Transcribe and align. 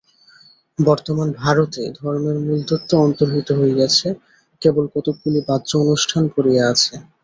বর্তমান 0.79 1.29
ভারতে 1.39 1.81
ধর্মের 1.99 2.37
মূলতত্ত্ব 2.45 2.91
অন্তর্হিত 3.05 3.49
হইয়াছে, 3.59 4.07
কেবল 4.61 4.85
কতকগুলি 4.93 5.39
বাহ্য 5.47 5.69
অনুষ্ঠান 5.83 6.23
পড়িয়া 6.33 6.63
আছে। 6.73 6.93